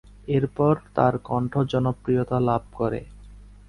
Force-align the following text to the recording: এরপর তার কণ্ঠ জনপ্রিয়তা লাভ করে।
এরপর 0.27 0.73
তার 0.95 1.13
কণ্ঠ 1.27 1.53
জনপ্রিয়তা 1.71 2.37
লাভ 2.47 2.61
করে। 2.73 3.01